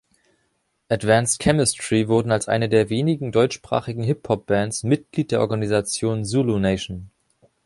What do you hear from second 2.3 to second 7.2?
als eine der wenigen deutschsprachigen Hip-Hop-Bands Mitglied der Organisation Zulu Nation.